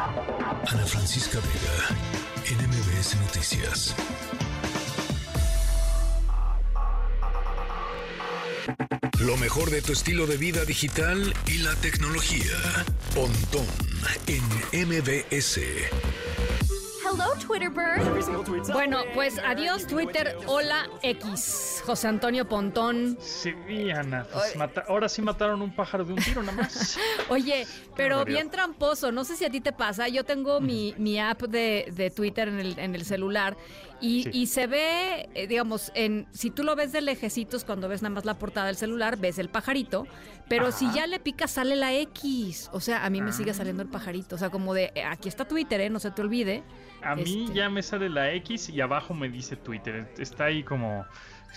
Ana 0.00 0.86
Francisca 0.86 1.38
Vega, 1.40 2.62
NMBS 2.62 3.16
Noticias. 3.20 3.94
Lo 9.18 9.36
mejor 9.36 9.68
de 9.70 9.82
tu 9.82 9.92
estilo 9.92 10.26
de 10.26 10.38
vida 10.38 10.64
digital 10.64 11.34
y 11.46 11.58
la 11.58 11.74
tecnología. 11.76 12.56
Pontón 13.14 13.66
en 14.26 14.88
MBS. 14.88 15.60
Hello, 17.12 17.34
Twitter 17.44 17.70
bird. 17.70 18.72
Bueno, 18.72 19.02
pues 19.14 19.38
adiós 19.38 19.86
Twitter, 19.86 20.36
hola 20.46 20.88
X. 21.02 21.82
José 21.84 22.08
Antonio 22.08 22.46
Pontón. 22.48 23.18
Sí, 23.20 23.52
Ana, 23.90 24.26
pues 24.32 24.54
mata- 24.56 24.84
ahora 24.88 25.08
sí 25.08 25.20
mataron 25.22 25.60
un 25.62 25.74
pájaro 25.74 26.04
de 26.04 26.12
un 26.12 26.18
tiro 26.22 26.42
nada 26.42 26.56
más. 26.58 26.96
Oye, 27.28 27.66
pero 27.96 28.24
bien 28.24 28.50
tramposo, 28.50 29.10
no 29.10 29.24
sé 29.24 29.36
si 29.36 29.44
a 29.44 29.50
ti 29.50 29.60
te 29.60 29.72
pasa, 29.72 30.08
yo 30.08 30.24
tengo 30.24 30.60
mi, 30.60 30.94
mi 30.98 31.18
app 31.18 31.42
de, 31.42 31.88
de 31.92 32.10
Twitter 32.10 32.48
en 32.48 32.60
el, 32.60 32.78
en 32.78 32.94
el 32.94 33.04
celular 33.04 33.56
y, 34.00 34.24
Sí. 34.24 34.30
y 34.32 34.46
se 34.46 34.66
ve, 34.66 35.28
eh, 35.34 35.46
digamos, 35.46 35.92
en 35.94 36.26
si 36.32 36.50
tú 36.50 36.62
lo 36.62 36.74
ves 36.76 36.92
de 36.92 37.00
lejecitos 37.00 37.64
cuando 37.64 37.88
ves 37.88 38.02
nada 38.02 38.14
más 38.14 38.24
la 38.24 38.38
portada 38.38 38.66
del 38.66 38.76
celular, 38.76 39.16
ves 39.18 39.38
el 39.38 39.48
pajarito, 39.48 40.06
pero 40.48 40.72
si 40.72 40.90
ya 40.92 41.06
le 41.06 41.20
picas 41.20 41.50
sale 41.52 41.76
la 41.76 41.92
X, 41.94 42.70
o 42.72 42.80
sea, 42.80 43.04
a 43.04 43.10
mí 43.10 43.20
me 43.20 43.30
Ah. 43.30 43.32
sigue 43.32 43.54
saliendo 43.54 43.82
el 43.82 43.88
pajarito, 43.88 44.34
o 44.34 44.38
sea, 44.38 44.50
como 44.50 44.74
de, 44.74 44.92
eh, 44.94 45.04
aquí 45.04 45.28
está 45.28 45.46
Twitter, 45.46 45.80
¿eh? 45.80 45.90
no 45.90 46.00
se 46.00 46.10
te 46.10 46.22
olvide. 46.22 46.62
A 47.02 47.14
mí 47.14 47.44
Este. 47.44 47.54
ya 47.54 47.70
me 47.70 47.82
sale 47.82 48.08
la 48.08 48.32
X 48.34 48.68
y 48.68 48.80
abajo 48.80 49.14
me 49.14 49.28
dice 49.28 49.56
Twitter. 49.56 50.12
Está 50.18 50.44
ahí 50.46 50.62
como, 50.62 51.04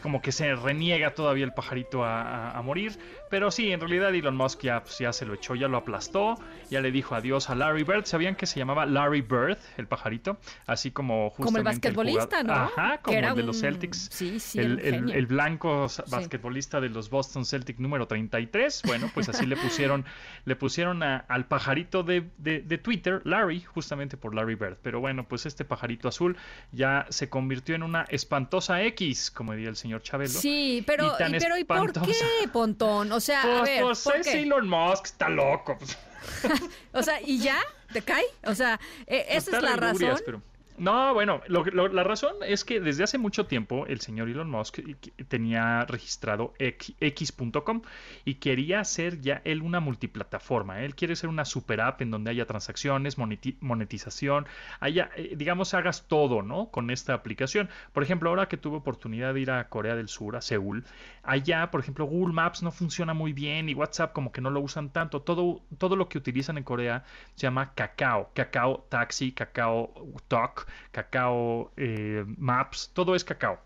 como 0.01 0.21
que 0.21 0.31
se 0.31 0.55
reniega 0.55 1.13
todavía 1.13 1.45
el 1.45 1.53
pajarito 1.53 2.03
a, 2.03 2.21
a- 2.21 2.57
a 2.57 2.61
morir. 2.61 2.97
Pero 3.29 3.49
sí, 3.51 3.71
en 3.71 3.79
realidad 3.79 4.13
Elon 4.13 4.35
Musk 4.35 4.61
ya, 4.61 4.83
pues, 4.83 4.99
ya 4.99 5.11
se 5.11 5.25
lo 5.25 5.33
echó, 5.33 5.55
ya 5.55 5.67
lo 5.67 5.77
aplastó, 5.77 6.35
ya 6.69 6.81
le 6.81 6.91
dijo 6.91 7.15
adiós 7.15 7.49
a 7.49 7.55
Larry 7.55 7.83
Bird. 7.83 8.05
¿Sabían 8.05 8.35
que 8.35 8.45
se 8.45 8.59
llamaba 8.59 8.85
Larry 8.85 9.21
Bird, 9.21 9.57
el 9.77 9.87
pajarito? 9.87 10.37
Así 10.67 10.91
como 10.91 11.29
justamente 11.31 11.43
Como 11.45 11.57
el 11.57 11.63
basquetbolista, 11.63 12.43
¿no? 12.43 12.53
Ajá, 12.53 12.97
como 13.01 13.17
era 13.17 13.29
el 13.29 13.35
de 13.35 13.43
los 13.43 13.59
Celtics. 13.59 14.09
sí, 14.11 14.39
sí, 14.39 14.59
el, 14.59 15.25
blanco 15.27 15.89
Sí. 15.89 16.01
basquetbolista 16.09 16.79
de 16.79 16.89
los 16.89 17.09
Boston 17.09 17.45
Celtics 17.45 17.79
número 17.79 18.07
33. 18.07 18.81
Bueno, 18.85 19.09
pues 19.13 19.29
así 19.29 19.45
le 19.45 19.55
pusieron, 19.57 20.05
le 20.45 20.55
pusieron 20.55 21.01
a- 21.03 21.17
al 21.27 21.45
pajarito 21.45 22.03
de, 22.03 22.29
de- 22.37 22.61
de 22.61 22.77
Twitter, 22.77 23.21
Larry, 23.25 23.61
justamente 23.61 24.15
por 24.17 24.35
Larry 24.35 24.55
Bird. 24.55 24.77
Pero 24.83 24.99
bueno, 24.99 25.27
pues 25.27 25.45
este 25.45 25.65
pajarito 25.65 26.07
azul 26.07 26.37
ya 26.71 27.07
se 27.09 27.29
convirtió 27.29 27.73
en 27.75 27.83
una 27.83 28.03
espantosa 28.09 28.83
X, 28.83 29.31
como 29.31 29.53
diría 29.53 29.69
el 29.69 29.75
señor 29.83 30.01
Chabelo. 30.01 30.29
Sí, 30.31 30.83
pero 30.87 31.13
Y 31.13 31.17
tan 31.17 31.31
pero 31.33 31.57
¿y 31.57 31.63
por 31.65 31.91
qué, 31.93 32.13
Pontón? 32.51 33.11
O 33.11 33.19
sea, 33.19 33.41
a 33.41 33.59
Pues, 33.59 33.69
ver, 33.69 33.81
pues 33.83 33.99
¿por 34.01 34.21
qué? 34.21 34.41
Elon 34.41 34.67
Musk, 34.67 35.05
está 35.05 35.29
loco. 35.29 35.77
pues. 35.77 35.97
O 36.93 37.03
sea, 37.03 37.21
¿y 37.21 37.37
ya? 37.39 37.57
¿Te 37.91 38.01
cae? 38.01 38.23
O 38.45 38.55
sea, 38.55 38.79
eh, 39.05 39.25
esa 39.29 39.37
Está 39.51 39.57
es 39.57 39.63
la 39.63 39.75
razón. 39.75 40.21
pero- 40.25 40.41
No, 40.75 41.13
bueno, 41.13 41.41
lo 41.47 41.63
lo- 41.65 41.87
la 41.87 42.03
razón 42.03 42.33
es 42.45 42.65
que 42.65 42.79
desde 42.79 43.03
hace 43.03 43.19
mucho 43.19 43.45
tiempo 43.45 43.85
el 43.85 44.01
señor 44.01 44.27
Elon 44.29 44.49
Musk 44.49 44.79
tenía 45.27 45.85
registrado 45.85 46.53
X.com 46.57 47.83
y 48.25 48.35
quería 48.35 48.79
hacer 48.79 49.21
ya 49.21 49.41
él 49.45 49.61
una 49.61 49.79
multiplataforma. 49.79 50.81
Él 50.81 50.95
quiere 50.95 51.15
ser 51.15 51.29
una 51.29 51.45
super 51.45 51.79
app 51.81 52.01
en 52.01 52.09
donde 52.09 52.31
haya 52.31 52.47
transacciones, 52.47 53.19
moneti- 53.19 53.57
monetización, 53.61 54.47
haya, 54.79 55.11
eh, 55.15 55.33
digamos, 55.37 55.75
hagas 55.75 56.07
todo, 56.07 56.41
¿no? 56.41 56.69
Con 56.71 56.89
esta 56.89 57.13
aplicación. 57.13 57.69
Por 57.91 58.01
ejemplo, 58.01 58.29
ahora 58.29 58.47
que 58.47 58.57
tuve 58.57 58.77
oportunidad 58.77 59.35
de 59.35 59.41
ir 59.41 59.51
a 59.51 59.69
Corea 59.69 59.95
del 59.95 60.07
Sur, 60.09 60.35
a 60.35 60.41
Seúl, 60.41 60.85
allá, 61.23 61.69
por 61.71 61.81
ejemplo, 61.81 62.05
Google 62.05 62.33
Maps 62.33 62.63
no 62.63 62.71
funciona 62.71 63.13
muy 63.13 63.33
bien 63.33 63.69
y 63.69 63.73
WhatsApp 63.75 64.13
como 64.13 64.31
que 64.31 64.41
no 64.41 64.49
lo 64.49 64.59
usan 64.61 64.89
tanto. 64.91 65.21
Todo, 65.21 65.61
todo 65.77 65.95
lo 65.95 66.09
que 66.09 66.17
utilizan 66.17 66.57
en 66.57 66.63
Corea 66.63 67.03
se 67.35 67.43
llama 67.47 67.73
Kakao, 67.75 68.31
Kakao 68.33 68.85
Taxi, 68.89 69.31
Kakao 69.31 69.93
Talk, 70.27 70.62
Kakao 70.91 71.71
eh, 71.77 72.23
Maps, 72.37 72.91
todo 72.93 73.15
es 73.15 73.23
Kakao. 73.23 73.59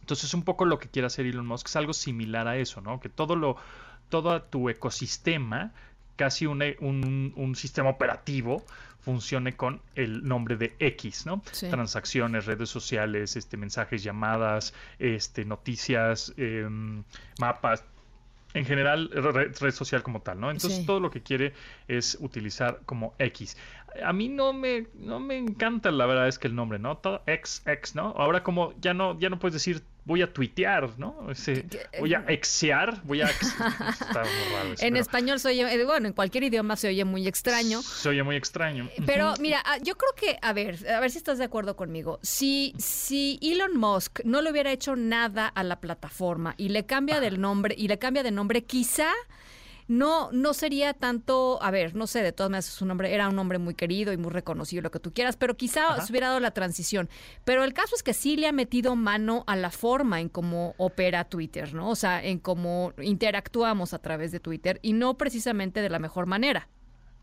Entonces, 0.00 0.32
un 0.34 0.42
poco 0.42 0.64
lo 0.64 0.78
que 0.78 0.88
quiere 0.88 1.06
hacer 1.06 1.26
Elon 1.26 1.46
Musk 1.46 1.68
es 1.68 1.76
algo 1.76 1.92
similar 1.92 2.48
a 2.48 2.56
eso, 2.56 2.80
¿no? 2.80 3.00
Que 3.00 3.08
todo 3.08 3.36
lo, 3.36 3.56
todo 4.08 4.42
tu 4.42 4.68
ecosistema, 4.68 5.72
casi 6.16 6.46
un, 6.46 6.62
un- 6.80 7.32
un 7.36 7.54
sistema 7.56 7.90
operativo, 7.90 8.64
funcione 9.00 9.56
con 9.56 9.80
el 9.94 10.24
nombre 10.24 10.56
de 10.56 10.74
X, 10.78 11.24
¿no? 11.26 11.42
Sí. 11.52 11.68
Transacciones, 11.70 12.44
redes 12.46 12.68
sociales, 12.68 13.36
este, 13.36 13.56
mensajes, 13.56 14.02
llamadas, 14.02 14.74
este, 14.98 15.44
noticias, 15.44 16.34
em, 16.36 17.02
mapas, 17.38 17.84
en 18.54 18.64
general, 18.64 19.10
re- 19.12 19.52
red 19.60 19.70
social 19.72 20.02
como 20.02 20.22
tal, 20.22 20.40
¿no? 20.40 20.50
Entonces 20.50 20.80
Sí. 20.80 20.86
todo 20.86 21.00
lo 21.00 21.10
que 21.10 21.22
quiere 21.22 21.52
es 21.88 22.16
utilizar 22.20 22.80
como 22.86 23.14
X. 23.18 23.56
A 24.04 24.12
mí 24.12 24.28
no 24.28 24.52
me, 24.52 24.86
no 24.94 25.20
me 25.20 25.36
encanta, 25.36 25.90
la 25.90 26.06
verdad 26.06 26.28
es 26.28 26.38
que 26.38 26.48
el 26.48 26.54
nombre, 26.54 26.78
¿no? 26.78 26.96
Todo 26.98 27.22
X, 27.26 27.62
X, 27.66 27.94
¿no? 27.94 28.14
Ahora 28.16 28.42
como 28.42 28.72
ya 28.80 28.94
no, 28.94 29.18
ya 29.18 29.30
no 29.30 29.38
puedes 29.38 29.54
decir 29.54 29.82
voy 30.10 30.22
a 30.22 30.32
tuitear, 30.32 30.98
¿no? 30.98 31.30
Ese, 31.30 31.64
voy 32.00 32.12
a 32.14 32.24
exear, 32.26 33.00
voy 33.04 33.20
a... 33.22 33.26
ex- 33.30 33.46
Está 34.00 34.22
muy 34.24 34.52
raro 34.52 34.72
eso, 34.72 34.84
En 34.84 34.94
pero 34.94 35.00
español 35.02 35.38
se 35.38 35.48
oye, 35.48 35.72
eh, 35.72 35.84
bueno, 35.84 36.08
en 36.08 36.12
cualquier 36.14 36.42
idioma 36.44 36.74
se 36.74 36.88
oye 36.88 37.04
muy 37.04 37.28
extraño. 37.28 37.80
Se 37.80 38.08
oye 38.08 38.22
muy 38.24 38.34
extraño. 38.34 38.88
Pero 39.06 39.34
mira, 39.40 39.62
ah, 39.64 39.78
yo 39.78 39.96
creo 39.96 40.12
que, 40.16 40.36
a 40.42 40.52
ver, 40.52 40.84
a 40.90 40.98
ver 40.98 41.10
si 41.12 41.18
estás 41.18 41.38
de 41.38 41.44
acuerdo 41.44 41.76
conmigo. 41.76 42.18
Si, 42.22 42.74
si 42.76 43.38
Elon 43.40 43.76
Musk 43.76 44.20
no 44.24 44.42
le 44.42 44.50
hubiera 44.50 44.72
hecho 44.72 44.96
nada 44.96 45.46
a 45.46 45.62
la 45.62 45.80
plataforma 45.80 46.54
y 46.56 46.70
le 46.70 46.84
cambia 46.86 47.20
del 47.20 47.40
nombre, 47.40 47.76
y 47.78 47.86
le 47.86 47.98
cambia 48.00 48.24
de 48.24 48.32
nombre, 48.32 48.64
quizá 48.64 49.10
no, 49.90 50.30
no 50.30 50.54
sería 50.54 50.94
tanto, 50.94 51.60
a 51.60 51.72
ver, 51.72 51.96
no 51.96 52.06
sé, 52.06 52.22
de 52.22 52.30
todas 52.30 52.48
maneras 52.48 52.68
es 52.68 52.80
un 52.80 52.92
hombre, 52.92 53.12
era 53.12 53.28
un 53.28 53.36
hombre 53.40 53.58
muy 53.58 53.74
querido 53.74 54.12
y 54.12 54.16
muy 54.16 54.30
reconocido, 54.30 54.82
lo 54.82 54.92
que 54.92 55.00
tú 55.00 55.12
quieras, 55.12 55.36
pero 55.36 55.56
quizá 55.56 55.94
Ajá. 55.94 56.06
se 56.06 56.12
hubiera 56.12 56.28
dado 56.28 56.38
la 56.38 56.52
transición. 56.52 57.10
Pero 57.44 57.64
el 57.64 57.74
caso 57.74 57.96
es 57.96 58.04
que 58.04 58.14
sí 58.14 58.36
le 58.36 58.46
ha 58.46 58.52
metido 58.52 58.94
mano 58.94 59.42
a 59.48 59.56
la 59.56 59.72
forma 59.72 60.20
en 60.20 60.28
cómo 60.28 60.76
opera 60.78 61.24
Twitter, 61.24 61.74
¿no? 61.74 61.90
O 61.90 61.96
sea, 61.96 62.22
en 62.22 62.38
cómo 62.38 62.92
interactuamos 63.02 63.92
a 63.92 63.98
través 63.98 64.30
de 64.30 64.38
Twitter 64.38 64.78
y 64.80 64.92
no 64.92 65.18
precisamente 65.18 65.82
de 65.82 65.90
la 65.90 65.98
mejor 65.98 66.26
manera. 66.26 66.68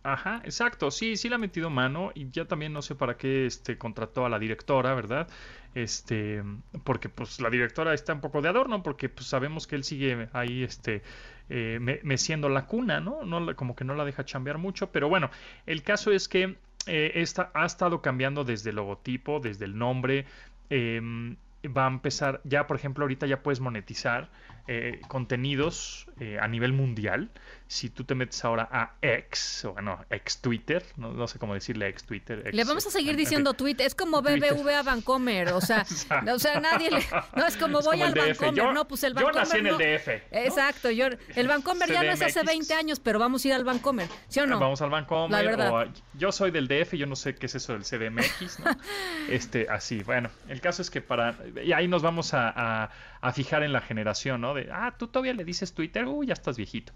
Ajá, 0.03 0.41
exacto. 0.45 0.89
Sí, 0.89 1.17
sí 1.17 1.27
le 1.27 1.35
ha 1.35 1.37
metido 1.37 1.69
mano 1.69 2.11
y 2.15 2.29
ya 2.31 2.45
también 2.45 2.71
no 2.71 2.81
sé 2.81 2.95
para 2.95 3.17
qué 3.17 3.45
este 3.45 3.77
contrató 3.77 4.25
a 4.25 4.29
la 4.29 4.39
directora, 4.39 4.93
¿verdad? 4.95 5.27
Este, 5.73 6.41
porque 6.85 7.09
pues 7.09 7.41
la 7.41 7.49
directora 7.49 7.93
está 7.93 8.13
un 8.13 8.21
poco 8.21 8.41
de 8.41 8.47
adorno 8.47 8.81
porque 8.83 9.09
pues 9.09 9.27
sabemos 9.27 9.67
que 9.67 9.75
él 9.75 9.83
sigue 9.83 10.29
ahí 10.31 10.63
este 10.63 11.03
eh, 11.49 11.77
me- 11.81 11.99
meciendo 12.03 12.47
la 12.47 12.65
cuna, 12.67 13.01
¿no? 13.01 13.23
No 13.25 13.53
como 13.57 13.75
que 13.75 13.83
no 13.83 13.95
la 13.95 14.05
deja 14.05 14.23
chambear 14.23 14.57
mucho, 14.57 14.91
pero 14.91 15.09
bueno, 15.09 15.29
el 15.65 15.83
caso 15.83 16.11
es 16.11 16.29
que 16.29 16.55
eh, 16.85 17.11
esta 17.15 17.51
ha 17.53 17.65
estado 17.65 18.01
cambiando 18.01 18.45
desde 18.45 18.69
el 18.69 18.77
logotipo, 18.77 19.39
desde 19.41 19.65
el 19.65 19.77
nombre. 19.77 20.25
em, 20.69 21.35
va 21.75 21.85
a 21.85 21.89
empezar, 21.89 22.39
ya 22.45 22.65
por 22.67 22.77
ejemplo, 22.77 23.03
ahorita 23.03 23.25
ya 23.27 23.43
puedes 23.43 23.59
monetizar 23.59 24.29
eh, 24.67 24.99
contenidos 25.07 26.07
eh, 26.19 26.37
a 26.41 26.47
nivel 26.47 26.73
mundial. 26.73 27.29
Si 27.69 27.89
tú 27.89 28.05
te 28.05 28.15
metes 28.15 28.43
ahora 28.45 28.67
a 28.71 28.93
X, 29.01 29.65
o 29.65 29.73
bueno, 29.73 29.99
ex 30.09 30.39
Twitter, 30.39 30.83
no, 30.95 31.11
no 31.11 31.27
sé 31.27 31.37
cómo 31.37 31.53
decirle 31.53 31.89
ex 31.89 32.05
Twitter. 32.05 32.41
ex- 32.45 32.55
Le 32.55 32.63
vamos 32.63 32.87
a 32.87 32.89
seguir 32.91 33.11
en 33.11 33.17
diciendo 33.17 33.53
tweet, 33.55 33.75
es 33.79 33.93
como 33.93 34.21
Twitter. 34.23 34.53
BBVA 34.53 34.83
Vancomer, 34.83 35.49
o 35.53 35.59
sea, 35.59 35.85
o 36.33 36.39
sea, 36.39 36.59
nadie 36.61 36.89
le, 36.91 37.03
no 37.35 37.45
es 37.45 37.57
como 37.57 37.79
Es 37.79 37.85
voy 37.85 37.97
como 37.99 38.05
al. 38.05 38.13
Vancomer, 38.13 38.53
Yo- 38.55 38.71
no, 38.71 38.87
pues 38.87 39.03
el 39.03 39.13
yo 39.13 39.15
Vancomer 39.25 39.35
nací 39.47 39.57
en 39.57 39.67
el 39.67 39.71
no. 39.73 39.77
DF, 39.79 40.07
¿no? 40.31 40.39
Exacto, 40.39 40.91
yo 40.91 41.07
el 41.35 41.47
Vancomer 41.47 41.89
ya 41.91 42.03
no 42.03 42.11
es 42.13 42.21
hace 42.21 42.39
CDMX. 42.39 42.45
20 42.47 42.73
años, 42.73 42.99
pero 43.01 43.19
vamos 43.19 43.43
a 43.43 43.47
ir 43.49 43.53
al 43.53 43.65
Vancomer, 43.65 44.07
¿sí 44.29 44.39
o 44.39 44.47
no? 44.47 44.59
Vamos 44.59 44.81
al 44.81 44.89
Bancomer. 44.89 45.31
La 45.31 45.41
verdad. 45.49 45.71
o 45.73 45.91
yo 46.13 46.31
soy 46.31 46.51
del 46.51 46.69
DF, 46.69 46.93
yo 46.95 47.05
no 47.05 47.17
sé 47.17 47.35
qué 47.35 47.47
es 47.47 47.55
eso 47.55 47.73
del 47.73 47.83
CDMX, 47.83 48.59
¿no? 48.61 48.71
este, 49.29 49.67
así, 49.69 50.03
bueno, 50.03 50.29
el 50.47 50.61
caso 50.61 50.81
es 50.81 50.89
que 50.89 51.01
para. 51.01 51.35
Y 51.63 51.73
ahí 51.73 51.87
nos 51.89 52.01
vamos 52.01 52.33
a, 52.33 52.49
a- 52.83 52.91
a 53.19 53.33
fijar 53.33 53.63
en 53.63 53.73
la 53.73 53.81
generación, 53.81 54.41
¿no? 54.41 54.53
De, 54.57 54.69
ah, 54.71 54.95
tú 54.97 55.07
todavía 55.07 55.33
le 55.33 55.45
dices 55.45 55.73
Twitter, 55.73 56.05
uy, 56.05 56.27
ya 56.27 56.33
estás 56.33 56.57
viejito. 56.57 56.93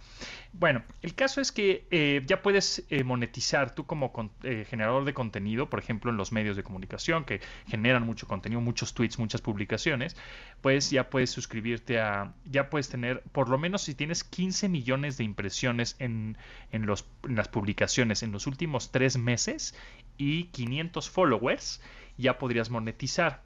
Bueno, 0.53 0.83
el 1.01 1.15
caso 1.15 1.41
es 1.41 1.51
que 1.51 1.87
eh, 1.91 2.23
ya 2.25 2.41
puedes 2.41 2.85
eh, 2.89 3.03
monetizar 3.03 3.73
tú 3.73 3.85
como 3.85 4.11
eh, 4.43 4.65
generador 4.69 5.05
de 5.05 5.13
contenido, 5.13 5.69
por 5.69 5.79
ejemplo, 5.79 6.11
en 6.11 6.17
los 6.17 6.31
medios 6.31 6.57
de 6.57 6.63
comunicación 6.63 7.23
que 7.23 7.41
generan 7.67 8.05
mucho 8.05 8.27
contenido, 8.27 8.61
muchos 8.61 8.93
tweets, 8.93 9.19
muchas 9.19 9.41
publicaciones, 9.41 10.15
pues 10.61 10.89
ya 10.89 11.09
puedes 11.09 11.29
suscribirte 11.29 11.99
a, 11.99 12.33
ya 12.45 12.69
puedes 12.69 12.89
tener, 12.89 13.21
por 13.31 13.49
lo 13.49 13.57
menos 13.57 13.83
si 13.83 13.95
tienes 13.95 14.23
15 14.23 14.69
millones 14.69 15.17
de 15.17 15.23
impresiones 15.23 15.95
en 15.99 16.37
las 16.71 17.47
publicaciones 17.47 18.23
en 18.23 18.31
los 18.31 18.47
últimos 18.47 18.91
tres 18.91 19.17
meses 19.17 19.75
y 20.17 20.45
500 20.45 21.09
followers, 21.09 21.81
ya 22.17 22.37
podrías 22.37 22.69
monetizar. 22.69 23.41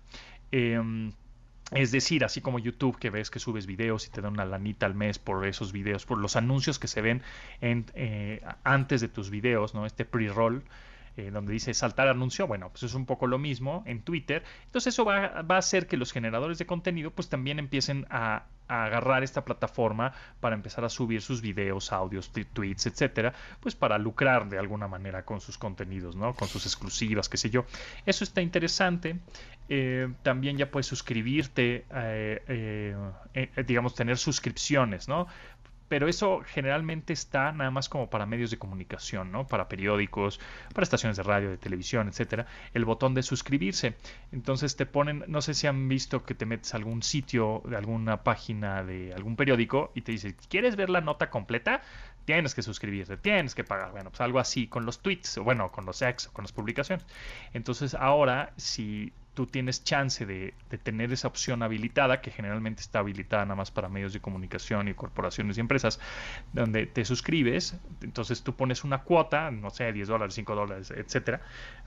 Em, 0.52 1.12
es 1.72 1.92
decir, 1.92 2.24
así 2.24 2.42
como 2.42 2.60
YouTube, 2.60 2.98
que 3.00 3.10
ves 3.10 3.32
que 3.32 3.40
subes 3.40 3.66
videos 3.66 4.06
y 4.06 4.12
te 4.12 4.22
dan 4.22 4.34
una 4.34 4.46
lanita 4.46 4.86
al 4.86 4.94
mes 4.94 5.18
por 5.18 5.46
esos 5.48 5.72
videos, 5.72 6.06
por 6.06 6.20
los 6.20 6.36
anuncios 6.36 6.78
que 6.78 6.88
se 6.88 7.02
ven 7.02 7.24
en, 7.60 7.86
eh, 7.96 8.42
antes 8.64 9.02
de 9.02 9.08
tus 9.08 9.32
videos, 9.32 9.74
¿no? 9.74 9.86
Este 9.86 10.06
pre-roll, 10.06 10.64
eh, 11.18 11.32
donde 11.32 11.54
dice 11.54 11.74
saltar 11.74 12.08
anuncio, 12.08 12.46
bueno, 12.46 12.70
pues 12.70 12.84
es 12.84 12.94
un 12.94 13.06
poco 13.06 13.26
lo 13.26 13.40
mismo 13.40 13.84
en 13.88 14.04
Twitter. 14.04 14.44
Entonces 14.66 14.94
eso 14.94 15.06
va, 15.06 15.42
va 15.42 15.56
a 15.56 15.60
hacer 15.60 15.88
que 15.88 15.98
los 15.98 16.12
generadores 16.12 16.60
de 16.60 16.68
contenido 16.68 17.12
pues 17.12 17.30
también 17.30 17.58
empiecen 17.58 18.06
a, 18.12 18.46
a 18.68 18.86
agarrar 18.86 19.24
esta 19.24 19.46
plataforma 19.46 20.14
para 20.40 20.56
empezar 20.56 20.86
a 20.86 20.90
subir 20.90 21.22
sus 21.22 21.42
videos, 21.42 21.92
audios, 21.92 22.32
tweets, 22.32 22.86
etcétera, 22.88 23.34
pues 23.60 23.76
para 23.76 23.98
lucrar 23.98 24.50
de 24.50 24.58
alguna 24.58 24.88
manera 24.88 25.24
con 25.24 25.42
sus 25.42 25.58
contenidos, 25.58 26.16
¿no? 26.16 26.34
Con 26.34 26.48
sus 26.48 26.66
exclusivas, 26.66 27.30
qué 27.30 27.38
sé 27.38 27.50
yo. 27.50 27.66
Eso 28.06 28.24
está 28.24 28.42
interesante. 28.42 29.20
Eh, 29.68 30.08
también 30.22 30.58
ya 30.58 30.70
puedes 30.70 30.86
suscribirte, 30.86 31.86
eh, 31.94 32.96
eh, 33.34 33.64
digamos, 33.66 33.96
tener 33.96 34.18
suscripciones, 34.18 35.08
¿no? 35.08 35.28
Pero 35.88 36.08
eso 36.08 36.42
generalmente 36.46 37.14
está 37.14 37.52
nada 37.52 37.72
más 37.72 37.90
como 37.90 38.10
para 38.10 38.26
medios 38.26 38.52
de 38.52 38.58
comunicación, 38.58 39.32
¿no? 39.32 39.48
Para 39.48 39.68
periódicos, 39.68 40.40
para 40.74 40.84
estaciones 40.84 41.18
de 41.18 41.24
radio, 41.24 41.50
de 41.50 41.58
televisión, 41.58 42.08
etcétera, 42.08 42.48
el 42.74 42.86
botón 42.86 43.14
de 43.14 43.24
suscribirse. 43.24 43.96
Entonces 44.32 44.76
te 44.76 44.86
ponen, 44.86 45.24
no 45.28 45.42
sé 45.42 45.54
si 45.54 45.68
han 45.68 45.88
visto 45.88 46.24
que 46.24 46.36
te 46.36 46.46
metes 46.46 46.74
a 46.74 46.78
algún 46.78 47.04
sitio 47.04 47.62
de 47.66 47.78
alguna 47.78 48.24
página 48.24 48.84
de 48.84 49.14
algún 49.14 49.36
periódico 49.36 49.92
y 49.96 50.02
te 50.02 50.12
dice, 50.12 50.36
¿quieres 50.50 50.76
ver 50.76 50.90
la 50.90 51.02
nota 51.02 51.30
completa? 51.30 51.82
Tienes 52.26 52.56
que 52.56 52.64
suscribirte, 52.64 53.18
tienes 53.18 53.54
que 53.56 53.64
pagar. 53.64 53.92
Bueno, 53.92 54.10
pues 54.10 54.22
algo 54.22 54.40
así 54.40 54.68
con 54.68 54.86
los 54.86 55.00
tweets, 55.00 55.38
o 55.38 55.44
bueno, 55.44 55.72
con 55.72 55.86
los 55.86 56.02
ex, 56.02 56.28
o 56.28 56.34
con 56.34 56.44
las 56.44 56.52
publicaciones. 56.52 57.06
Entonces 57.54 57.94
ahora, 57.94 58.52
si 58.58 59.14
tú 59.36 59.46
tienes 59.46 59.84
chance 59.84 60.26
de, 60.26 60.56
tener 60.82 61.14
esa 61.14 61.28
opción 61.28 61.62
habilitada, 61.62 62.22
que 62.22 62.32
generalmente 62.32 62.82
está 62.82 63.00
habilitada 63.00 63.46
nada 63.46 63.56
más 63.56 63.70
para 63.70 63.90
medios 63.90 64.14
de 64.14 64.22
comunicación 64.22 64.88
y 64.88 64.94
corporaciones 64.96 65.58
y 65.58 65.60
empresas, 65.60 66.00
donde 66.54 66.88
te 66.88 67.06
suscribes, 67.06 67.78
entonces 68.02 68.42
tú 68.42 68.56
pones 68.56 68.84
una 68.84 69.04
cuota, 69.04 69.52
no 69.52 69.70
sé, 69.70 69.92
10 69.92 70.08
dólares, 70.08 70.34
5 70.34 70.56
dólares, 70.56 70.92
etcétera, 70.92 71.42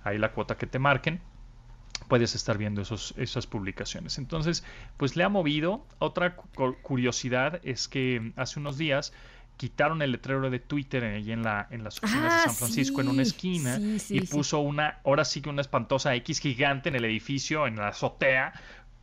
ahí 0.05 0.19
la 0.19 0.32
cuota 0.32 0.56
que 0.56 0.67
te 0.67 0.79
marquen, 0.79 1.20
puedes 2.06 2.35
estar 2.35 2.58
viendo 2.58 2.82
esos, 2.82 3.14
esas 3.17 3.46
publicaciones. 3.46 4.19
Entonces, 4.19 4.64
pues 4.96 5.17
le 5.17 5.25
ha 5.25 5.29
movido. 5.29 5.85
Otra 5.99 6.37
curiosidad 6.37 7.61
es 7.64 7.88
que 7.88 8.32
hace 8.37 8.61
unos 8.61 8.79
días 8.79 9.12
quitaron 9.59 10.01
el 10.01 10.13
letrero 10.13 10.49
de 10.49 10.59
Twitter 10.59 11.05
ahí 11.05 11.31
en, 11.33 11.43
la, 11.43 11.67
en 11.71 11.85
las 11.85 11.99
oficinas 11.99 12.23
de 12.25 12.29
Ah, 12.31 12.43
San 12.47 12.55
Francisco 12.55 13.03
en 13.03 13.09
una 13.09 13.23
esquina 13.23 13.77
sí, 13.77 13.99
sí, 13.99 14.17
y 14.17 14.21
puso 14.23 14.61
una, 14.61 15.01
ahora 15.05 15.27
sí 15.27 15.43
que 15.43 15.51
una 15.51 15.61
espantosa 15.61 16.15
X 16.15 16.39
gigante 16.41 16.89
en 16.89 16.95
el 16.95 17.05
edificio, 17.05 17.67
en 17.67 17.77
la 17.77 17.89
azotea, 17.89 18.55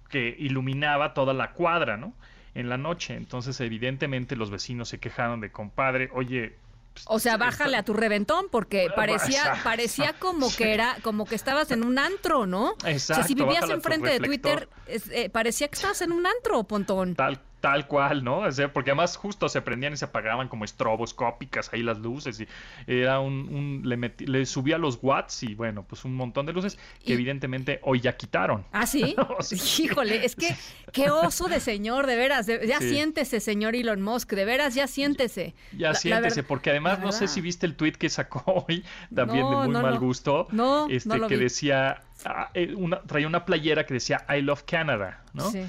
que 0.10 0.36
iluminaba 0.40 1.14
toda 1.14 1.34
la 1.34 1.52
cuadra, 1.52 1.98
¿no? 1.98 2.14
En 2.56 2.70
la 2.70 2.78
noche. 2.78 3.16
Entonces, 3.16 3.60
evidentemente, 3.60 4.36
los 4.36 4.50
vecinos 4.50 4.90
se 4.90 4.98
quejaron 5.00 5.42
de 5.42 5.52
compadre, 5.52 6.10
oye. 6.14 6.56
pues, 6.94 7.06
O 7.10 7.20
sea, 7.20 7.36
bájale 7.36 7.76
a 7.76 7.84
tu 7.84 7.94
reventón 7.94 8.46
porque 8.50 8.88
parecía, 8.96 9.40
Exacto. 9.40 9.60
parecía 9.66 10.14
como 10.20 10.48
que 10.56 10.74
era, 10.74 10.96
como 11.02 11.26
que 11.26 11.36
estabas 11.36 11.70
en 11.72 11.84
un 11.84 12.00
antro, 12.00 12.46
¿no? 12.46 12.70
o 12.72 12.80
sea, 12.80 12.92
Exacto, 12.92 13.28
si 13.28 13.36
vivías 13.36 13.70
enfrente 13.70 14.10
de. 14.10 14.20
Twitter, 14.22 14.70
eh, 14.88 15.30
parecía 15.30 15.68
que 15.68 15.76
estabas 15.76 16.02
en 16.02 16.14
un 16.14 16.26
antro, 16.26 16.64
Pontón. 16.64 17.16
Tal, 17.16 17.42
tal 17.66 17.88
cual, 17.88 18.24
¿no? 18.24 18.42
O 18.42 18.52
sea, 18.52 18.72
porque 18.72 18.92
además 18.92 19.18
justo 19.18 19.50
se 19.50 19.60
prendían 19.60 19.92
y 19.94 19.98
se 19.98 20.06
apagaban 20.06 20.48
como 20.50 20.66
estroboscópicas 20.66 21.74
ahí 21.74 21.82
las 21.82 21.98
luces 21.98 22.40
y 22.40 22.48
era 22.86 23.20
un, 23.20 23.34
un- 23.50 23.82
le, 23.90 23.98
metí- 23.98 24.28
le 24.28 24.46
subía 24.46 24.78
los 24.78 25.00
watts 25.02 25.42
y 25.42 25.56
bueno, 25.56 25.84
pues 25.84 26.06
un 26.06 26.14
montón 26.14 26.46
de 26.46 26.54
luces 26.54 26.76
que 27.04 27.12
Y- 27.12 27.14
evidentemente 27.14 27.80
hoy 27.82 28.02
ya 28.02 28.16
quitaron. 28.16 28.66
¿Ah, 28.72 28.86
sí? 28.86 29.16
O 29.40 29.42
sea, 29.42 29.58
Híjole, 29.84 30.24
es 30.26 30.36
que 30.36 30.56
qué 30.92 31.10
oso 31.10 31.48
de 31.48 31.60
señor, 31.60 32.06
de 32.06 32.16
veras. 32.18 32.46
de- 32.46 32.68
ya 32.68 32.78
Sí. 32.80 32.90
siéntese, 32.92 33.40
señor 33.40 33.76
Elon 33.76 34.00
Musk, 34.02 34.34
de 34.34 34.46
veras, 34.46 34.76
ya 34.76 34.86
siéntese. 34.86 35.56
Ya 35.76 35.90
la 35.90 35.96
siéntese, 35.96 36.44
porque 36.44 36.70
además 36.70 37.00
no 37.00 37.12
sé 37.12 37.28
si 37.28 37.42
viste 37.42 37.66
el 37.66 37.76
tweet 37.76 37.94
que 37.94 38.10
sacó 38.10 38.44
hoy, 38.68 38.84
también 39.14 39.42
No, 39.42 39.62
de 39.62 39.66
muy 39.68 39.74
no, 39.74 39.82
mal 39.82 39.98
gusto. 39.98 40.48
No, 40.52 40.88
este, 40.88 41.20
que 41.28 41.36
vi. 41.38 41.44
decía, 41.46 42.04
ah, 42.26 42.52
eh, 42.54 42.76
una, 42.76 43.02
traía 43.02 43.26
una 43.28 43.44
playera 43.44 43.88
que 43.88 43.96
decía 43.96 44.24
I 44.30 44.42
love 44.44 44.64
Canada, 44.66 45.24
¿no? 45.34 45.50
Sí. 45.50 45.64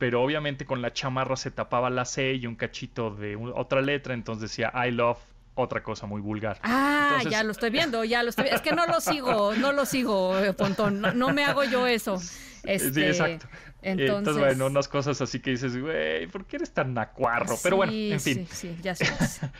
Pero 0.00 0.22
obviamente 0.22 0.64
con 0.64 0.80
la 0.80 0.92
chamarra 0.94 1.36
se 1.36 1.50
tapaba 1.50 1.90
la 1.90 2.06
C 2.06 2.32
y 2.32 2.46
un 2.46 2.56
cachito 2.56 3.10
de 3.14 3.36
un- 3.36 3.52
otra 3.54 3.82
letra, 3.82 4.14
entonces 4.14 4.50
decía 4.50 4.72
I 4.74 4.90
love 4.90 5.18
otra 5.54 5.82
cosa 5.82 6.06
muy 6.06 6.22
vulgar. 6.22 6.58
Ah, 6.62 7.08
Entonces- 7.18 7.32
ya 7.32 7.44
lo 7.44 7.50
estoy 7.52 7.68
viendo, 7.68 8.02
ya 8.02 8.22
lo 8.22 8.30
estoy 8.30 8.44
viendo. 8.44 8.56
Es 8.56 8.62
que 8.62 8.74
no 8.74 8.86
lo 8.86 8.98
sigo, 9.02 9.54
no 9.56 9.72
lo 9.72 9.84
sigo, 9.84 10.38
eh, 10.38 10.54
Pontón. 10.54 11.02
No, 11.02 11.12
no 11.12 11.28
me 11.34 11.44
hago 11.44 11.64
yo 11.64 11.86
eso. 11.86 12.14
Este, 12.62 12.92
sí, 12.94 13.02
exacto. 13.02 13.46
Entonces, 13.82 14.16
Entonces, 14.18 14.36
bueno, 14.42 14.66
unas 14.68 14.88
cosas 14.88 15.20
así 15.20 15.40
que 15.40 15.50
dices, 15.50 15.76
güey, 15.78 16.26
¿por 16.28 16.46
qué 16.46 16.56
eres 16.56 16.70
tan 16.72 16.94
nacuarro? 16.94 17.56
Pero 17.62 17.76
bueno, 17.76 17.92
en 17.92 18.20
fin. 18.20 18.46
Sí, 18.50 18.68
sí, 18.74 18.76
ya 18.82 18.94
sé. 18.94 19.04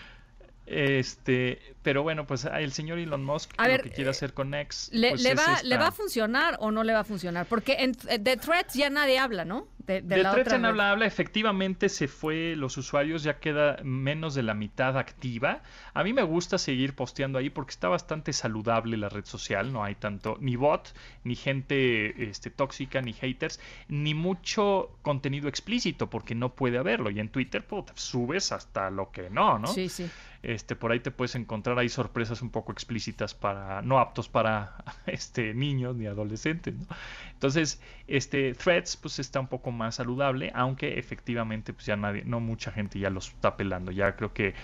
Este, 0.70 1.60
pero 1.82 2.02
bueno, 2.02 2.26
pues 2.26 2.44
ah, 2.44 2.60
el 2.60 2.72
señor 2.72 2.98
Elon 2.98 3.24
Musk 3.24 3.50
A 3.56 3.64
lo 3.64 3.72
ver, 3.72 3.82
que 3.82 3.90
quiere 3.90 4.10
hacer 4.10 4.32
con 4.34 4.54
X. 4.54 4.88
¿Le, 4.92 5.10
pues, 5.10 5.22
le 5.22 5.34
va, 5.34 5.42
esta- 5.54 5.62
¿Le 5.64 5.76
va 5.76 5.88
a 5.88 5.92
funcionar 5.92 6.56
o 6.60 6.70
no 6.70 6.84
le 6.84 6.92
va 6.92 7.00
a 7.00 7.04
funcionar? 7.04 7.46
Porque 7.46 7.76
en, 7.80 7.92
de 8.22 8.36
Threads 8.36 8.74
ya 8.74 8.88
nadie 8.88 9.18
habla, 9.18 9.44
¿no? 9.44 9.66
De, 9.78 10.02
de 10.02 10.16
De 10.16 10.22
la 10.22 10.30
Threads 10.32 10.46
otra 10.46 10.56
en 10.56 10.62
red. 10.62 10.68
habla 10.70 10.90
habla, 10.92 11.06
efectivamente 11.06 11.88
se 11.88 12.06
fue 12.06 12.54
los 12.54 12.76
usuarios, 12.78 13.24
ya 13.24 13.40
queda 13.40 13.78
menos 13.82 14.34
de 14.34 14.42
la 14.44 14.54
mitad 14.54 14.96
activa. 14.96 15.62
A 15.94 16.04
mí 16.04 16.12
me 16.12 16.22
gusta 16.22 16.58
seguir 16.58 16.94
posteando 16.94 17.38
ahí 17.38 17.50
porque 17.50 17.70
está 17.70 17.88
bastante 17.88 18.32
saludable 18.32 18.96
la 18.96 19.08
red 19.08 19.24
social, 19.24 19.72
no 19.72 19.82
hay 19.82 19.96
tanto 19.96 20.36
ni 20.40 20.54
bot, 20.54 20.94
ni 21.24 21.34
gente 21.34 22.28
este, 22.30 22.50
tóxica, 22.50 23.00
ni 23.02 23.12
haters, 23.12 23.58
ni 23.88 24.14
mucho 24.14 24.96
contenido 25.02 25.48
explícito 25.48 26.08
porque 26.08 26.34
no 26.36 26.54
puede 26.54 26.78
haberlo. 26.78 27.10
Y 27.10 27.18
en 27.18 27.28
Twitter 27.28 27.64
pues, 27.66 27.86
subes 27.96 28.52
hasta 28.52 28.90
lo 28.90 29.10
que 29.10 29.30
no, 29.30 29.58
¿no? 29.58 29.66
Sí, 29.66 29.88
sí. 29.88 30.08
Este, 30.42 30.74
por 30.74 30.90
ahí 30.90 31.00
te 31.00 31.10
puedes 31.10 31.34
encontrar 31.34 31.78
ahí 31.78 31.88
sorpresas 31.90 32.40
un 32.40 32.50
poco 32.50 32.72
explícitas 32.72 33.34
para, 33.34 33.82
no 33.82 33.98
aptos 33.98 34.28
para 34.28 34.76
este, 35.06 35.52
niños 35.52 35.96
ni 35.96 36.06
adolescentes, 36.06 36.74
¿no? 36.74 36.86
Entonces, 37.32 37.80
este, 38.06 38.54
Threads, 38.54 38.96
pues 38.96 39.18
está 39.18 39.40
un 39.40 39.48
poco 39.48 39.70
más 39.70 39.96
saludable, 39.96 40.50
aunque 40.54 40.98
efectivamente, 40.98 41.72
pues 41.72 41.86
ya 41.86 41.96
nadie, 41.96 42.22
no 42.24 42.40
mucha 42.40 42.72
gente 42.72 42.98
ya 42.98 43.10
los 43.10 43.28
está 43.28 43.56
pelando. 43.56 43.92
Ya 43.92 44.16
creo 44.16 44.32
que 44.32 44.54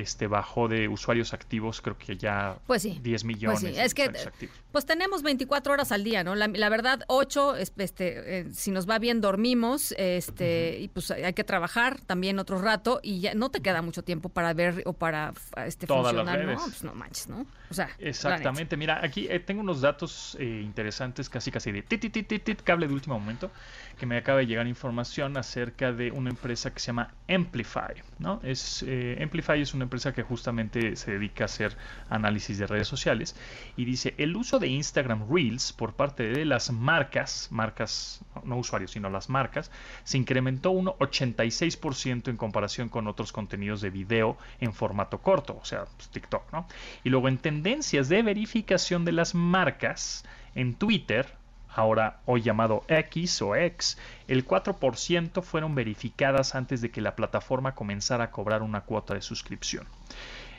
este 0.00 0.26
bajó 0.26 0.68
de 0.68 0.88
usuarios 0.88 1.32
activos, 1.32 1.80
creo 1.80 1.96
que 1.98 2.16
ya 2.16 2.56
Pues 2.66 2.82
sí. 2.82 2.98
10 3.02 3.24
millones 3.24 3.60
Pues 3.60 3.72
sí, 3.72 3.78
de 3.78 3.84
es 3.84 3.94
que 3.94 4.02
usuarios 4.02 4.26
activos. 4.26 4.56
pues 4.72 4.86
tenemos 4.86 5.22
24 5.22 5.72
horas 5.72 5.92
al 5.92 6.04
día, 6.04 6.24
¿no? 6.24 6.34
La, 6.34 6.48
la 6.48 6.68
verdad, 6.68 7.00
8, 7.08 7.56
este, 7.56 8.38
eh, 8.40 8.46
si 8.52 8.70
nos 8.70 8.88
va 8.88 8.98
bien 8.98 9.20
dormimos, 9.20 9.94
este, 9.98 10.78
y 10.80 10.88
pues 10.88 11.10
hay 11.10 11.32
que 11.32 11.44
trabajar 11.44 12.00
también 12.00 12.38
otro 12.38 12.58
rato 12.60 13.00
y 13.02 13.20
ya 13.20 13.34
no 13.34 13.50
te 13.50 13.60
queda 13.60 13.82
mucho 13.82 14.02
tiempo 14.02 14.28
para 14.28 14.52
ver 14.54 14.82
o 14.86 14.92
para 14.92 15.32
este, 15.66 15.86
Todas 15.86 16.14
las 16.14 16.24
funcionar, 16.24 16.38
¿no? 16.40 16.46
redes. 16.46 16.62
Pues 16.64 16.84
no 16.84 16.94
manches, 16.94 17.28
¿no? 17.28 17.46
O 17.70 17.74
sea. 17.74 17.88
Exactamente, 17.98 18.76
mira, 18.76 19.00
aquí 19.02 19.26
eh, 19.30 19.40
tengo 19.40 19.60
unos 19.60 19.80
datos 19.80 20.36
eh, 20.40 20.60
interesantes, 20.64 21.28
casi 21.28 21.50
casi 21.50 21.72
de 21.72 21.82
tit, 21.82 22.00
tit, 22.00 22.12
tit, 22.12 22.26
tit, 22.28 22.44
tit, 22.44 22.62
cable 22.62 22.86
de 22.88 22.94
último 22.94 23.18
momento, 23.18 23.50
que 23.98 24.06
me 24.06 24.16
acaba 24.16 24.38
de 24.40 24.46
llegar 24.46 24.66
información 24.66 25.36
acerca 25.36 25.92
de 25.92 26.10
una 26.10 26.30
empresa 26.30 26.72
que 26.72 26.80
se 26.80 26.86
llama 26.88 27.12
Amplify, 27.28 28.02
¿no? 28.18 28.40
Es, 28.42 28.84
eh, 28.86 29.18
Amplify 29.22 29.60
es 29.60 29.72
una 29.74 29.83
empresa 29.84 30.12
que 30.12 30.22
justamente 30.22 30.96
se 30.96 31.12
dedica 31.12 31.44
a 31.44 31.46
hacer 31.46 31.76
análisis 32.08 32.58
de 32.58 32.66
redes 32.66 32.88
sociales 32.88 33.36
y 33.76 33.84
dice, 33.84 34.14
el 34.18 34.36
uso 34.36 34.58
de 34.58 34.68
Instagram 34.68 35.28
Reels 35.30 35.72
por 35.72 35.94
parte 35.94 36.24
de 36.24 36.44
las 36.44 36.70
marcas, 36.70 37.48
marcas, 37.50 38.24
no, 38.44 38.56
usuarios, 38.56 38.90
sino 38.90 39.10
las 39.10 39.28
marcas, 39.28 39.70
se 40.04 40.18
incrementó 40.18 40.70
un 40.70 40.86
86% 40.86 42.28
en 42.28 42.36
comparación 42.36 42.88
con 42.88 43.06
otros 43.06 43.32
contenidos 43.32 43.80
de 43.80 43.90
video 43.90 44.36
en 44.60 44.72
formato 44.72 45.18
corto, 45.18 45.58
o 45.60 45.64
sea, 45.64 45.84
pues, 45.96 46.08
TikTok, 46.08 46.52
¿no? 46.52 46.66
Y 47.04 47.10
luego 47.10 47.28
en 47.28 47.38
tendencias 47.38 48.08
de 48.08 48.22
verificación 48.22 49.04
de 49.04 49.12
las 49.12 49.34
marcas 49.34 50.24
en 50.54 50.74
Twitter, 50.74 51.36
ahora 51.74 52.20
hoy 52.26 52.42
llamado 52.42 52.84
X 52.88 53.42
o 53.42 53.56
X, 53.56 53.98
el 54.28 54.46
4% 54.46 55.42
fueron 55.42 55.74
verificadas 55.74 56.54
antes 56.54 56.80
de 56.80 56.90
que 56.90 57.00
la 57.00 57.16
plataforma 57.16 57.74
comenzara 57.74 58.24
a 58.24 58.30
cobrar 58.30 58.62
una 58.62 58.82
cuota 58.82 59.14
de 59.14 59.22
suscripción. 59.22 59.86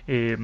Eh, 0.07 0.37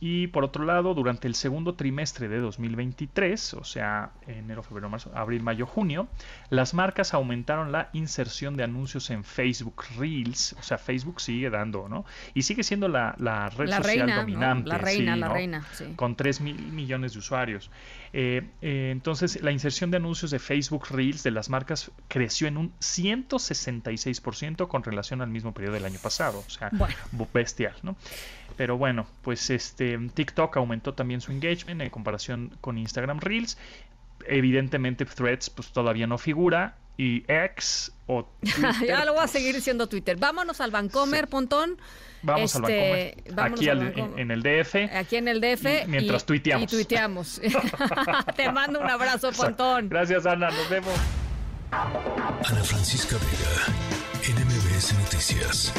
y 0.00 0.28
por 0.28 0.44
otro 0.44 0.64
lado, 0.64 0.94
durante 0.94 1.28
el 1.28 1.34
segundo 1.34 1.74
trimestre 1.74 2.28
de 2.28 2.38
2023, 2.38 3.54
o 3.54 3.64
sea, 3.64 4.12
enero, 4.26 4.62
febrero, 4.62 4.88
marzo, 4.88 5.10
abril, 5.14 5.42
mayo, 5.42 5.66
junio, 5.66 6.08
las 6.48 6.72
marcas 6.72 7.12
aumentaron 7.12 7.70
la 7.70 7.90
inserción 7.92 8.56
de 8.56 8.64
anuncios 8.64 9.10
en 9.10 9.24
Facebook 9.24 9.84
Reels, 9.98 10.54
o 10.58 10.62
sea, 10.62 10.78
Facebook 10.78 11.20
sigue 11.20 11.50
dando, 11.50 11.88
¿no? 11.88 12.06
Y 12.32 12.42
sigue 12.42 12.62
siendo 12.62 12.88
la, 12.88 13.14
la 13.18 13.50
red 13.50 13.68
La 13.68 13.76
social 13.76 13.96
reina, 13.98 14.14
¿no? 14.14 14.20
dominante. 14.22 14.68
La 14.70 14.78
reina, 14.78 15.14
sí, 15.14 15.20
la 15.20 15.28
¿no? 15.28 15.34
reina, 15.34 15.66
sí. 15.72 15.84
Con 15.96 16.16
3 16.16 16.40
mil 16.40 16.56
millones 16.72 17.12
de 17.12 17.18
usuarios. 17.18 17.70
Eh, 18.12 18.42
eh, 18.62 18.88
entonces, 18.92 19.40
la 19.42 19.52
inserción 19.52 19.90
de 19.90 19.98
anuncios 19.98 20.30
de 20.30 20.38
Facebook 20.38 20.86
Reels 20.90 21.22
de 21.22 21.30
las 21.30 21.50
marcas 21.50 21.90
creció 22.08 22.48
en 22.48 22.56
un 22.56 22.72
166% 22.80 24.66
con 24.68 24.82
relación 24.82 25.20
al 25.22 25.28
mismo 25.28 25.52
periodo 25.52 25.74
del 25.74 25.84
año 25.84 25.98
pasado. 26.02 26.42
O 26.46 26.50
sea, 26.50 26.70
Bueno. 26.72 26.94
bestial, 27.32 27.74
¿no? 27.82 27.96
Pero 28.60 28.76
bueno, 28.76 29.06
pues 29.22 29.48
este 29.48 29.98
TikTok 30.12 30.54
aumentó 30.58 30.92
también 30.92 31.22
su 31.22 31.32
engagement 31.32 31.80
en 31.80 31.88
comparación 31.88 32.58
con 32.60 32.76
Instagram 32.76 33.18
Reels. 33.18 33.56
Evidentemente 34.26 35.06
Threads 35.06 35.48
pues 35.48 35.72
todavía 35.72 36.06
no 36.06 36.18
figura 36.18 36.76
y 36.98 37.24
X 37.26 37.90
o 38.06 38.24
Twitter, 38.42 38.86
ya 38.86 39.06
lo 39.06 39.12
voy 39.12 39.20
a 39.20 39.22
pues, 39.22 39.30
seguir 39.30 39.54
diciendo 39.54 39.88
Twitter. 39.88 40.18
Vámonos 40.18 40.60
al 40.60 40.72
Vancomer, 40.72 41.26
Pontón. 41.26 41.78
Vamos 42.20 42.54
al 42.54 42.64
Este, 42.64 43.22
Vancomer. 43.30 43.34
vámonos 43.34 43.60
Aquí 43.60 43.68
al 43.70 43.78
en, 43.78 43.84
Vancomer. 43.86 44.20
en 44.20 44.30
el 44.30 44.42
DF. 44.42 44.74
Aquí 44.94 45.16
en 45.16 45.28
el 45.28 45.40
DF. 45.40 45.64
Y 45.64 45.88
mientras 45.88 46.22
y, 46.22 46.26
tuiteamos. 46.26 46.62
Y 46.64 46.76
tuiteamos. 46.76 47.40
Te 48.36 48.52
mando 48.52 48.78
un 48.78 48.90
abrazo, 48.90 49.32
Pontón. 49.32 49.88
Gracias 49.88 50.26
Ana, 50.26 50.50
nos 50.50 50.68
vemos. 50.68 50.92
Ana 51.70 52.62
Francisca 52.62 53.16
Vega, 53.16 54.38
NMBS 54.38 54.92
MBS 54.92 54.98
Noticias. 54.98 55.72